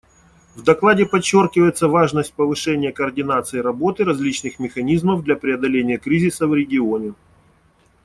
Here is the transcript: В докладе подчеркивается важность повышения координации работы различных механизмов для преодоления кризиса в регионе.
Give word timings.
В 0.55 0.63
докладе 0.63 1.05
подчеркивается 1.05 1.87
важность 1.87 2.33
повышения 2.33 2.91
координации 2.91 3.59
работы 3.59 4.03
различных 4.03 4.57
механизмов 4.57 5.23
для 5.23 5.35
преодоления 5.35 5.99
кризиса 5.99 6.47
в 6.47 6.55
регионе. 6.55 7.13